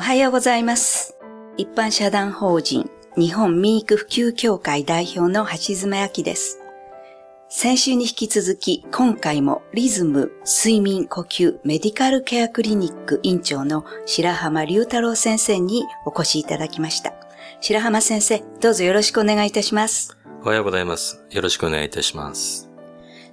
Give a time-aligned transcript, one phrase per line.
[0.00, 1.14] おはようございます。
[1.58, 6.58] 一般社団法人日本民育普及協会代表の橋爪明です。
[7.50, 17.12] 先週に引き続き、今回もリズム睡眠呼吸メディカルケアクリニック院長の白浜隆太郎先生にお越しいただきました。
[17.60, 20.16] 白浜先生、どうぞよろしくお願いいたします。
[20.42, 21.22] おはようございます。
[21.28, 22.69] よろしくお願いいたします。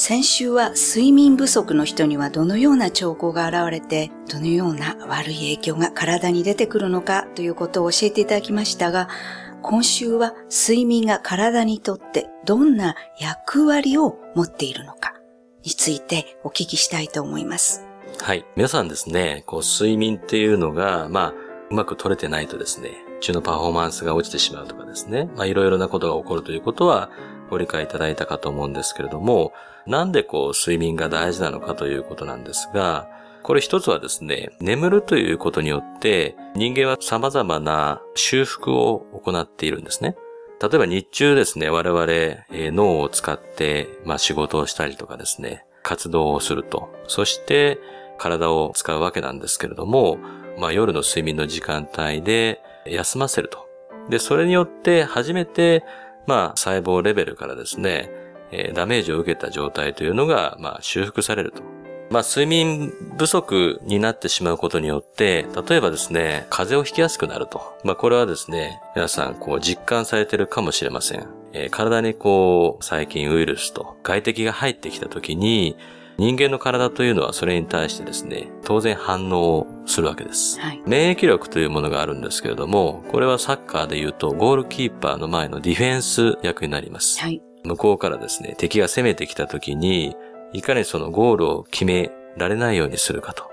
[0.00, 9.08] 先週は睡眠不足の人にはどのような兆候が現れて、どのような悪い影響が体に出てくるのかということを教えていただきましたが、
[9.60, 15.14] 今週は睡眠が体にとってどんな役割を持っているのか
[15.64, 17.84] についてお聞きしたいと思います。
[18.20, 18.46] はい。
[18.54, 22.90] 皆さんですね、こう、睡眠っていうのが、まあ、うまく取れてないとですね、
[23.20, 27.10] 中のパフォーマンスが落ちてしまうとかですね、まあ、いろいろなことが起こるということは、
[27.50, 29.52] ご理解いただいたかと思うんですけれども、
[29.86, 33.08] なんでこう、睡眠が大事なのかということなんですが、
[33.42, 40.16] これ一つはですね、眠るということによって、人間は様々な修復を行っているんですね。
[40.60, 46.90] 例えば日中ですね、我々、えー脳を使って、まあ仕事をしたりとかですね、活動をすると。
[47.06, 47.78] そして
[48.18, 50.18] 体を使うわけなんですけれども、
[50.58, 53.68] まあ夜の睡眠の時間帯で休ませると。
[54.08, 55.84] で、それによって初めて、
[56.26, 58.10] まあ細胞レベルからですね、
[58.50, 61.62] えーダメージを受けた状態というのが、まあ修復されると。
[62.10, 67.60] まあ、睡眠不足になってしまうことによって、例えばですね、風邪をひきやすくなると。
[67.84, 71.28] まあ、これはですね、皆さん、こう、実感されてるかもしれません。
[71.52, 75.76] えー体にこう、細菌、ウイルスと外敵が入ってきたときに、
[76.18, 80.60] 人間の体というのはそれに対してですね、当然反応をするわけです。
[80.60, 80.82] はい。
[80.84, 87.20] 免疫力というものがあるんですけれども、これはサッカーで言うと、ゴールキーパーの前のディフェンス役になります。
[87.20, 87.40] はい。
[87.64, 90.16] 向こうからですね、敵が攻めてきた時に、
[90.52, 93.44] いかにそのゴールを決められないようにするかと。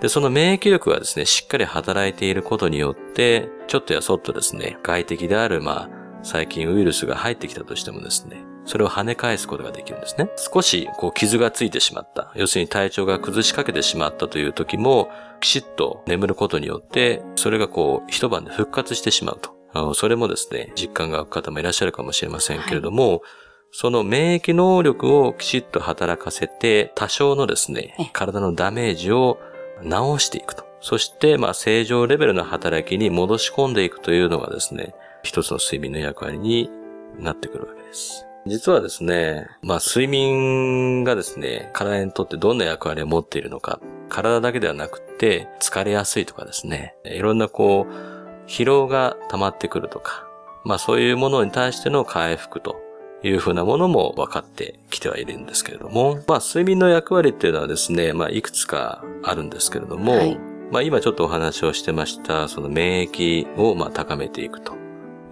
[0.00, 10.30] で、その免疫力がですね、しっかり働いていることによって、ちょっとやそっとですね、外敵である、まあ、細菌ウイルスが入ってきたとしてもですね、それを跳ね返すことができるんですね。
[10.36, 12.32] 少し、こう、傷がついてしまった。
[12.34, 19.56] 要するに体調が崩しかけてしまったという時も、きちっと眠ることによって、それがこう、一晩で復活してしまうと。
[19.72, 23.22] あのそれもですね、実感が湧く方もいらっしゃるかもしれませんけれども、
[23.70, 29.38] その免疫能力をきちっと働かせて、多少のですねえ、体のダメージを
[29.82, 30.64] 治していくと。
[30.80, 36.70] そして、まあ、正常レベルの働きに戻し込んでいくというのがですね、一つの睡眠の役割に
[37.18, 38.26] なってくるわけです。
[38.46, 50.26] 実はですね、まあ、睡眠がですね、体にとってどんな役割を持っているのか、体だけではなくて、疲れやすいとかですね、いろんなこう、疲労が溜まってくるとか、
[50.64, 52.80] まあそういうものに対しての回復と
[53.22, 60.38] いうふうなものも分かってきてはいるんですけれども、まあ睡眠の役割っていうのはですね、まあいくつかあるんですけれども、はい
[60.70, 64.77] まあ今ちょっとお話をしてました、その免疫をまあ高めていくと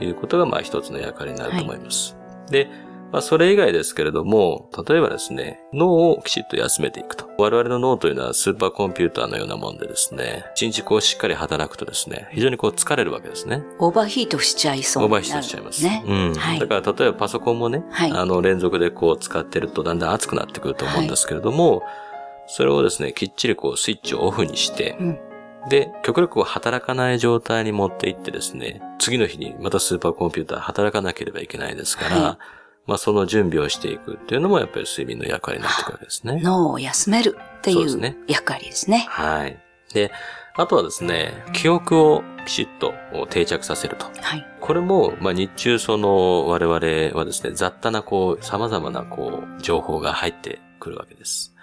[0.00, 2.16] いうことがまあ一つの役割になると思います。
[2.50, 2.68] で、
[3.12, 7.28] まあそれ以外ですけれども、例えばですね、脳をきちっと休めていくと。
[7.38, 13.62] 我々の脳というのはスーパーコンピューターのようなもんでですね、一日こうしっかり働くとですね、非常にこう疲れるわけですね。
[13.78, 15.84] オーバーヒートしちゃいそうオになるーバーヒートしちゃいます。
[15.84, 16.04] ね。
[16.06, 16.34] うん。
[16.34, 21.82] はいだから例えばパソコンもね、はいあの連続でこう使ってるとだんだん熱くなってくると思うんですけれども、
[22.48, 25.18] それをですね、きっちりこうスイッチをオフにして、うん
[25.68, 36.40] で、極力働かない状態に持っていってですね、次の日にまたスーパーコンピューター働かなければいけないですから、はいまあその準備をしていくっていうのもやっぱり睡眠の役割になってくるわけですね。
[36.42, 39.06] 脳を休めるっていうそうですね役割ですね。
[39.08, 39.58] はい。
[39.94, 40.10] で、
[40.56, 42.94] あとはですね、記憶をきちっと
[43.30, 44.06] 定着させると。
[44.20, 44.46] はい。
[44.60, 51.53] これも、まあ、日中その我々はですね、雑多なこう、様々なこう、情報が入ってくるわけです。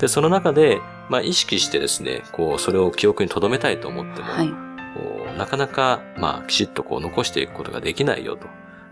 [0.00, 4.48] で、その中で、まあ、意識してですね、こう、それを記憶に留めたいと思っても、はい。
[4.48, 8.46] こうなかなか、まあ、きちっとこう、残していくことができないよと。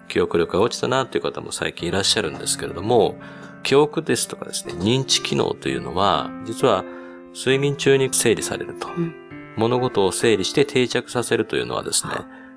[0.08, 3.16] 記憶力が落ちたなという方も最近いらっしゃるんですけれども、
[3.62, 6.84] 記憶ですとかですね、認知機能というのは、実は
[7.34, 8.88] 睡眠中に整理されると。
[8.88, 9.15] ん
[9.56, 12.12] 物事を整理して定着させるというのはですね、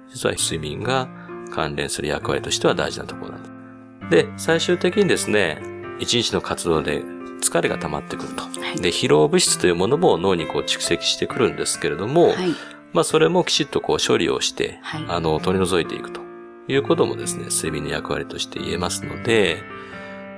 [0.09, 1.07] 実は睡眠が
[1.51, 4.09] 関連する役割としては大事なところなんだ。
[4.09, 5.61] で、最終的にですね、
[5.99, 7.03] 一日の活動で
[7.43, 8.43] 疲れが溜まってくると。
[8.43, 8.81] はい。
[8.81, 12.49] で、疲労物質というものも脳にこう蓄積してくるんですけれども、はい。
[12.93, 15.05] まあそれもきちっとこう処理をして、はい。
[15.07, 16.21] あの、取り除いていくと。
[16.67, 19.61] いうこともですね、睡眠の役割として言えますので、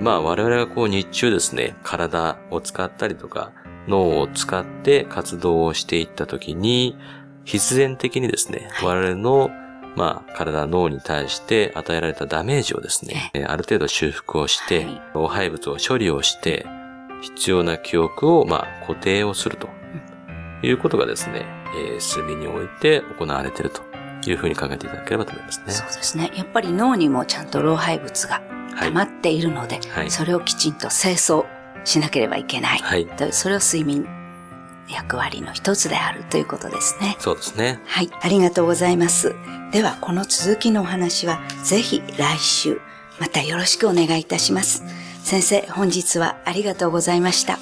[0.00, 3.52] まあ我々がこう日中ですね、体を使ったりとか、
[3.86, 6.96] 脳を使って活動をしていったときに、
[7.44, 8.88] 必然的にですね、はい。
[8.88, 9.50] 我々の
[9.96, 15.02] まあ、体、脳に対して与えられたダメージをですね、えーある程度修復をして、はい。
[15.14, 16.66] 老廃物を処理をして、
[17.22, 19.68] 必要な記憶を、まあ、固定をすると
[20.62, 21.46] いうことがですね、
[21.76, 23.82] えー、睡眠において行われていると
[24.28, 25.72] いうふうに考えていただければと思いますね。
[25.72, 26.30] そうですね。
[26.34, 28.40] やっぱり脳にもちゃんと老廃物が
[28.78, 31.46] 溜まっているので、はいそれをきちんと清掃
[31.84, 32.78] しなければいけない。
[32.78, 33.06] はい。
[33.06, 34.06] とそれを睡眠
[34.88, 37.16] 役割の一つであるということですね。
[37.18, 37.80] そうですね。
[37.86, 39.34] はい、ありがとうございます。
[39.72, 42.80] では、この続きのお話は、ぜひ来週、
[43.18, 44.84] またよろしくお願いいたします。
[45.26, 47.58] 先生、本日はありがとうございました。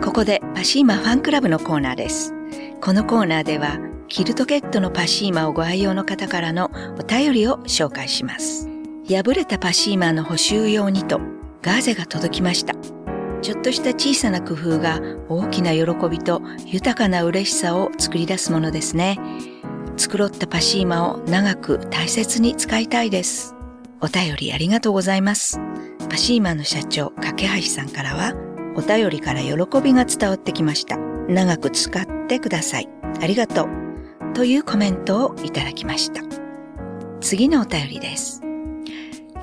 [0.00, 2.32] ここでパシーマファンクラブのコーナーです。
[2.80, 6.70] このコーナーでは、キルトケットのパシーマをご愛用の方からの
[7.00, 8.73] お便りを紹介します。
[9.08, 11.20] 破れたパシーマの補修用にと
[11.62, 12.74] ガーゼが届きました。
[13.42, 19.18] ちょっとした小さな工夫が大きな喜びと豊かな嬉しさを作り出すものですね。
[19.98, 23.54] 繕ったパシーマを長く大切に使いたいです。
[24.00, 25.60] お便りありがとうございます。
[26.08, 28.34] パシーマの社長、架橋さんからは、
[28.76, 29.52] お便りから喜
[29.82, 30.96] びが伝わってきました。
[31.28, 32.88] 長く使ってください。
[33.20, 33.68] ありがとう。
[34.34, 36.22] というコメントをいただきました。
[37.20, 38.40] 次のお便りです。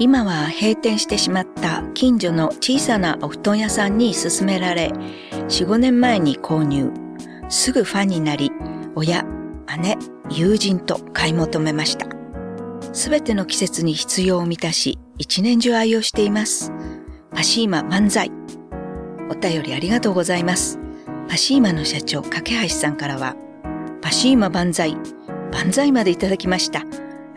[0.01, 6.91] 今は閉店してしまった近所の小さなお布団屋さんに勧められ、4、5年前に購入。
[7.49, 8.51] すぐファンになり、
[8.95, 9.23] 親、
[9.79, 9.99] 姉、
[10.31, 12.07] 友人と買い求めました。
[12.93, 16.71] すべての季節に必要を満たし、一年中愛用しています。
[17.29, 18.31] パシーマ万歳。
[19.29, 20.79] お便りありがとうございます。
[21.29, 23.35] パシーマの社長、架橋さんからは、
[24.01, 24.97] パシーマ万歳、
[25.51, 26.79] 万歳までいただきました。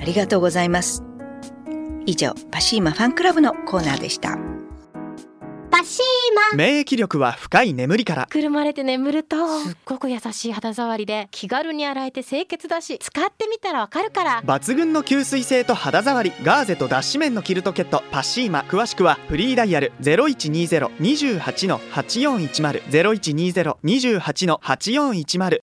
[0.01, 1.05] ありがとうございます。
[2.07, 4.37] 以上、パシーマファンクラブのコーナーでした。
[5.71, 6.05] パシー
[6.53, 6.57] マ。
[6.57, 8.29] 免疫力は深い眠りから。
[8.31, 9.59] くるまれて眠ると。
[9.61, 14.41] すっごく優しい肌触りで気軽に洗えて清潔だし使ってみたらわかるから。
[14.45, 18.61] 抜群の吸水性と肌触りガーゼと脱脂綿のキルトケットパシーマ。
[18.69, 22.85] 詳しくはフリーダイヤル0120-28-8410
[23.83, 25.51] 0120-28-8410